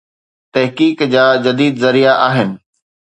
[0.53, 2.57] تحقيق جا جديد ذريعا آهن.